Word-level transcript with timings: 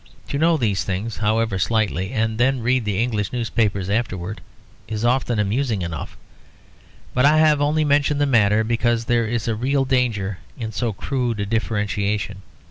To 0.29 0.39
know 0.39 0.57
these 0.57 0.83
things, 0.83 1.17
however 1.17 1.59
slightly, 1.59 2.11
and 2.11 2.39
then 2.39 2.61
read 2.63 2.85
the 2.85 2.99
English 2.99 3.31
newspapers 3.31 3.87
afterwards 3.87 4.39
is 4.87 5.05
often 5.05 5.37
amusing 5.37 5.83
enough; 5.83 6.17
but 7.13 7.23
I 7.23 7.37
have 7.37 7.61
only 7.61 7.85
mentioned 7.85 8.19
the 8.19 8.25
matter 8.25 8.63
because 8.63 9.05
there 9.05 9.27
is 9.27 9.47
a 9.47 9.53
real 9.53 9.85
danger 9.85 10.39
in 10.57 10.71
so 10.71 10.91
crude 10.91 11.39
a 11.39 11.45
differentiation. 11.45 12.41